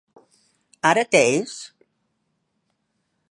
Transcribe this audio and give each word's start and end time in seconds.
Ara 0.91 1.03
què 1.11 1.21
és? 1.35 1.53